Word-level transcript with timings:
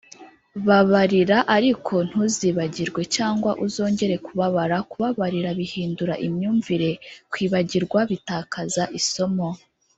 babarira 0.67 1.37
ariko 1.57 1.93
ntuzibagirwe, 2.07 3.01
cyangwa 3.15 3.51
uzongera 3.65 4.15
kubabara 4.25 4.77
kubabarira 4.91 5.49
bihindura 5.59 6.13
imyumvire 6.27 6.89
kwibagirwa 7.31 7.99
bitakaza 8.11 8.83
isomo 8.99 9.47